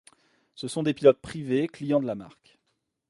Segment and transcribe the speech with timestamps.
[0.55, 2.57] Ce sont des pilotes privés clients de la marque.